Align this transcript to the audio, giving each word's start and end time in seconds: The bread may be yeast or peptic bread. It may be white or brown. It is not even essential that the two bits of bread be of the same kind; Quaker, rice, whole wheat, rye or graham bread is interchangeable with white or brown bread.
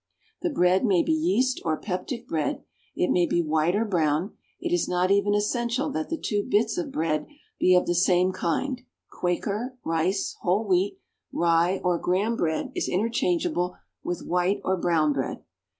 The 0.41 0.49
bread 0.49 0.83
may 0.83 1.03
be 1.03 1.11
yeast 1.13 1.61
or 1.63 1.77
peptic 1.79 2.25
bread. 2.27 2.63
It 2.95 3.11
may 3.11 3.27
be 3.27 3.43
white 3.43 3.75
or 3.75 3.85
brown. 3.85 4.35
It 4.59 4.73
is 4.73 4.87
not 4.87 5.11
even 5.11 5.35
essential 5.35 5.91
that 5.91 6.09
the 6.09 6.17
two 6.17 6.41
bits 6.43 6.75
of 6.79 6.91
bread 6.91 7.27
be 7.59 7.75
of 7.75 7.85
the 7.85 7.93
same 7.93 8.31
kind; 8.31 8.81
Quaker, 9.11 9.77
rice, 9.85 10.37
whole 10.41 10.67
wheat, 10.67 10.97
rye 11.31 11.81
or 11.83 11.99
graham 11.99 12.35
bread 12.35 12.71
is 12.73 12.89
interchangeable 12.89 13.77
with 14.03 14.25
white 14.25 14.59
or 14.63 14.75
brown 14.75 15.13
bread. 15.13 15.43